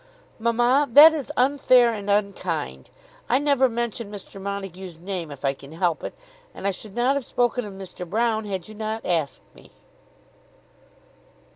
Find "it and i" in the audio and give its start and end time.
6.03-6.71